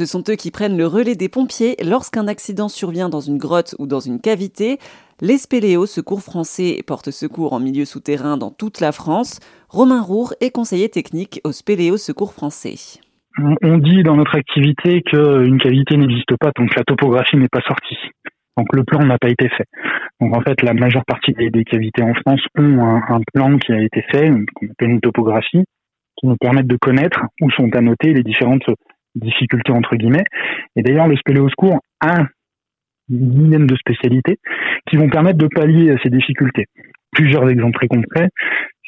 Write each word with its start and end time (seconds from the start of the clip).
Ce 0.00 0.06
sont 0.06 0.24
eux 0.30 0.36
qui 0.36 0.50
prennent 0.50 0.78
le 0.78 0.86
relais 0.86 1.14
des 1.14 1.28
pompiers 1.28 1.76
lorsqu'un 1.84 2.26
accident 2.26 2.70
survient 2.70 3.10
dans 3.10 3.20
une 3.20 3.36
grotte 3.36 3.74
ou 3.78 3.86
dans 3.86 4.00
une 4.00 4.18
cavité. 4.18 4.78
Les 5.20 5.36
Spéléos 5.36 5.84
Secours 5.84 6.22
français 6.22 6.82
portent 6.86 7.10
secours 7.10 7.52
en 7.52 7.60
milieu 7.60 7.84
souterrain 7.84 8.38
dans 8.38 8.50
toute 8.50 8.80
la 8.80 8.92
France. 8.92 9.40
Romain 9.68 10.00
Roure 10.00 10.32
est 10.40 10.52
conseiller 10.52 10.88
technique 10.88 11.42
au 11.44 11.52
Spéléo 11.52 11.98
Secours 11.98 12.32
français. 12.32 12.76
On 13.60 13.76
dit 13.76 14.02
dans 14.02 14.16
notre 14.16 14.36
activité 14.36 15.02
qu'une 15.02 15.58
cavité 15.58 15.98
n'existe 15.98 16.34
pas 16.40 16.50
que 16.50 16.62
la 16.62 16.84
topographie 16.84 17.36
n'est 17.36 17.52
pas 17.52 17.60
sortie. 17.60 17.98
Donc 18.56 18.74
le 18.74 18.84
plan 18.84 19.04
n'a 19.04 19.18
pas 19.18 19.28
été 19.28 19.50
fait. 19.50 19.66
Donc 20.18 20.34
en 20.34 20.40
fait, 20.40 20.62
la 20.62 20.72
majeure 20.72 21.04
partie 21.04 21.34
des, 21.34 21.64
cavités 21.64 22.02
en 22.02 22.14
France 22.14 22.40
ont 22.56 22.80
un, 22.80 23.20
plan 23.34 23.58
qui 23.58 23.72
a 23.72 23.82
été 23.82 24.00
fait, 24.10 24.30
qu'on 24.54 24.66
appelle 24.66 24.92
une 24.92 25.00
topographie, 25.00 25.64
qui 26.16 26.26
nous 26.26 26.36
permettent 26.40 26.68
de 26.68 26.78
connaître 26.80 27.20
où 27.42 27.50
sont 27.50 27.68
annotées 27.76 28.14
les 28.14 28.22
différentes 28.22 28.64
difficultés 29.14 29.72
entre 29.72 29.96
guillemets. 29.96 30.24
Et 30.76 30.82
d'ailleurs, 30.82 31.08
le 31.08 31.16
spéléoscours 31.16 31.80
a 32.00 32.24
une 33.08 33.30
dizaine 33.30 33.66
de 33.66 33.76
spécialités 33.76 34.38
qui 34.88 34.96
vont 34.96 35.08
permettre 35.08 35.38
de 35.38 35.48
pallier 35.48 35.94
ces 36.02 36.10
difficultés. 36.10 36.66
Plusieurs 37.12 37.48
exemples 37.50 37.76
très 37.76 37.88
concrets. 37.88 38.28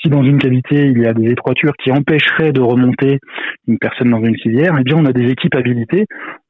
Si 0.00 0.08
dans 0.08 0.22
une 0.22 0.38
cavité 0.38 0.86
il 0.86 0.98
y 0.98 1.06
a 1.06 1.12
des 1.12 1.30
étroitures 1.30 1.72
qui 1.82 1.90
empêcheraient 1.90 2.52
de 2.52 2.60
remonter 2.60 3.18
une 3.66 3.78
personne 3.78 4.10
dans 4.10 4.22
une 4.22 4.36
civière, 4.36 4.76
eh 4.78 4.82
bien 4.82 4.96
on 4.96 5.06
a 5.06 5.12
des 5.12 5.30
équipes 5.30 5.54
habilitées 5.54 6.06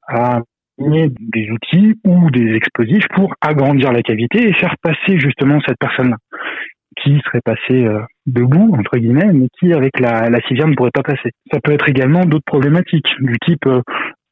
à 0.06 0.40
des 0.78 1.50
outils 1.50 1.94
ou 2.04 2.30
des 2.30 2.54
explosifs 2.54 3.06
pour 3.14 3.34
agrandir 3.40 3.92
la 3.92 4.02
cavité 4.02 4.48
et 4.48 4.52
faire 4.54 4.76
passer 4.82 5.18
justement 5.18 5.58
cette 5.66 5.78
personne-là 5.78 6.16
qui 7.02 7.20
serait 7.24 7.40
passée 7.44 7.84
euh, 7.84 8.00
debout 8.26 8.74
entre 8.78 8.98
guillemets 8.98 9.32
mais 9.32 9.48
qui 9.58 9.72
avec 9.72 9.98
la, 10.00 10.30
la 10.30 10.40
civière 10.42 10.68
ne 10.68 10.74
pourrait 10.74 10.90
pas 10.92 11.02
passer. 11.02 11.30
Ça 11.52 11.60
peut 11.60 11.72
être 11.72 11.88
également 11.88 12.24
d'autres 12.24 12.44
problématiques 12.46 13.10
du 13.20 13.36
type 13.44 13.66
euh, 13.66 13.80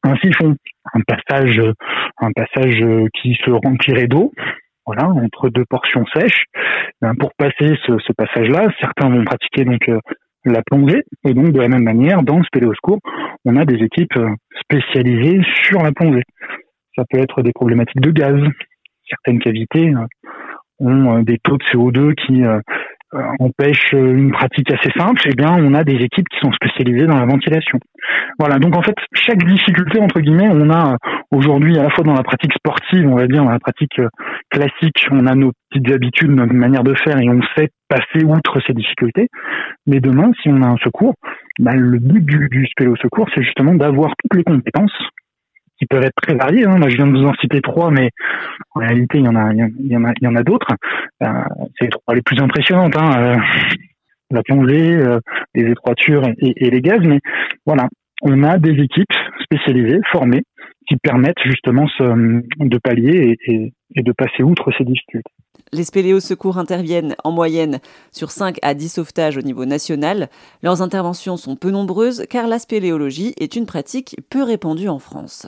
un 0.03 0.15
siphon, 0.17 0.55
un 0.93 1.01
passage 1.01 1.61
un 2.19 2.31
passage 2.31 2.81
euh, 2.81 3.07
qui 3.19 3.35
se 3.43 3.51
remplirait 3.51 4.07
d'eau 4.07 4.31
voilà, 4.85 5.09
entre 5.09 5.49
deux 5.49 5.65
portions 5.69 6.05
sèches. 6.13 6.45
Ben, 7.01 7.13
pour 7.15 7.31
passer 7.37 7.75
ce, 7.85 7.97
ce 7.99 8.13
passage-là, 8.13 8.69
certains 8.79 9.09
vont 9.09 9.25
pratiquer 9.25 9.65
donc 9.65 9.85
la 10.51 10.61
plongée. 10.65 11.03
Et 11.25 11.33
donc, 11.33 11.51
de 11.51 11.59
la 11.59 11.67
même 11.67 11.83
manière, 11.83 12.23
dans 12.23 12.37
le 12.37 12.43
spéléoscope, 12.43 13.01
on 13.45 13.55
a 13.55 13.65
des 13.65 13.83
équipes 13.83 14.17
euh, 14.17 14.29
spécialisées 14.61 15.41
sur 15.63 15.81
la 15.83 15.91
plongée. 15.91 16.23
Ça 16.95 17.03
peut 17.09 17.19
être 17.19 17.41
des 17.41 17.51
problématiques 17.53 18.01
de 18.01 18.11
gaz. 18.11 18.39
Certaines 19.09 19.39
cavités 19.39 19.93
euh, 19.93 20.05
ont 20.79 21.17
euh, 21.17 21.23
des 21.23 21.37
taux 21.39 21.57
de 21.57 21.63
CO2 21.65 22.15
qui 22.15 22.43
euh, 22.43 22.59
euh, 23.13 23.23
une 23.93 24.31
pratique 24.31 24.71
assez 24.71 24.91
simple, 24.97 25.21
eh 25.25 25.33
bien, 25.33 25.55
on 25.57 25.73
a 25.73 25.83
des 25.83 25.95
équipes 25.95 26.27
qui 26.29 26.39
sont 26.39 26.51
spécialisées 26.51 27.07
dans 27.07 27.17
la 27.17 27.25
ventilation. 27.25 27.79
Voilà. 28.37 28.59
Donc, 28.59 28.75
en 28.75 28.81
fait, 28.81 28.95
chaque 29.13 29.43
difficulté, 29.43 29.99
entre 30.01 30.19
guillemets, 30.19 30.49
on 30.51 30.69
a 30.69 30.97
aujourd'hui, 31.31 31.77
à 31.77 31.83
la 31.83 31.89
fois 31.89 32.03
dans 32.03 32.13
la 32.13 32.23
pratique 32.23 32.53
sportive, 32.53 33.07
on 33.07 33.15
va 33.15 33.27
dire, 33.27 33.43
dans 33.43 33.51
la 33.51 33.59
pratique 33.59 34.01
classique, 34.49 35.07
on 35.11 35.25
a 35.25 35.35
nos 35.35 35.51
petites 35.69 35.91
habitudes, 35.91 36.31
notre 36.31 36.53
manière 36.53 36.83
de 36.83 36.93
faire 36.95 37.17
et 37.19 37.29
on 37.29 37.41
sait 37.55 37.69
passer 37.87 38.25
outre 38.25 38.59
ces 38.67 38.73
difficultés. 38.73 39.29
Mais 39.85 40.01
demain, 40.01 40.31
si 40.41 40.49
on 40.49 40.61
a 40.61 40.67
un 40.67 40.77
secours, 40.77 41.15
bah, 41.59 41.75
le 41.75 41.99
but 41.99 42.25
du, 42.25 42.49
du 42.49 42.67
spélo 42.67 42.95
secours, 42.97 43.27
c'est 43.33 43.43
justement 43.43 43.73
d'avoir 43.73 44.11
toutes 44.17 44.37
les 44.37 44.43
compétences 44.43 44.91
qui 45.77 45.85
peuvent 45.85 46.03
être 46.03 46.15
très 46.21 46.35
variés. 46.35 46.65
Hein. 46.65 46.79
Je 46.87 46.95
viens 46.95 47.07
de 47.07 47.17
vous 47.17 47.25
en 47.25 47.33
citer 47.35 47.61
trois, 47.61 47.91
mais 47.91 48.09
en 48.75 48.79
réalité, 48.79 49.19
il 49.19 49.25
y 49.25 49.27
en 49.27 49.35
a, 49.35 49.53
il 49.53 49.91
y 50.21 50.27
en 50.27 50.35
a, 50.35 50.43
d'autres. 50.43 50.73
Euh, 51.23 51.27
c'est 51.77 51.85
les 51.85 51.89
trois 51.89 52.15
les 52.15 52.21
plus 52.21 52.39
impressionnantes. 52.39 52.95
Hein. 52.97 53.11
Euh, 53.17 53.35
la 54.31 54.43
plongée, 54.43 54.95
euh, 54.95 55.19
les 55.55 55.71
étroitures 55.71 56.23
et, 56.39 56.69
les 56.69 56.81
gaz. 56.81 56.99
Mais 57.01 57.19
voilà, 57.65 57.87
on 58.21 58.43
a 58.43 58.57
des 58.57 58.71
équipes 58.81 59.13
spécialisées, 59.43 59.99
formées, 60.11 60.43
qui 60.87 60.97
permettent 60.97 61.41
justement 61.45 61.85
de 61.99 62.77
pallier 62.77 63.37
et, 63.47 63.73
et, 63.95 64.01
de 64.01 64.11
passer 64.11 64.43
outre 64.43 64.71
ces 64.77 64.83
difficultés. 64.83 65.31
Les 65.73 65.83
spéléos 65.83 66.21
secours 66.21 66.57
interviennent 66.57 67.15
en 67.25 67.31
moyenne 67.31 67.79
sur 68.11 68.31
5 68.31 68.57
à 68.61 68.73
10 68.73 68.89
sauvetages 68.89 69.37
au 69.37 69.41
niveau 69.41 69.65
national. 69.65 70.29
Leurs 70.63 70.81
interventions 70.81 71.35
sont 71.35 71.57
peu 71.57 71.71
nombreuses 71.71 72.25
car 72.29 72.47
la 72.47 72.57
spéléologie 72.57 73.33
est 73.37 73.57
une 73.57 73.65
pratique 73.65 74.15
peu 74.29 74.43
répandue 74.43 74.87
en 74.87 74.99
France. 74.99 75.47